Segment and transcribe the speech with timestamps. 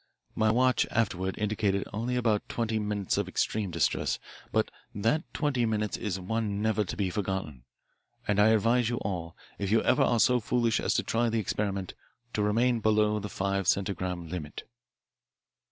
[0.33, 4.17] My watch afterward indicated only about twenty minutes of extreme distress,
[4.51, 7.65] but that twenty minutes is one never to be forgotten,
[8.27, 11.37] and I advise you all, if you ever are so foolish as to try the
[11.39, 11.93] experiment,
[12.33, 14.63] to remain below the five centigram limit.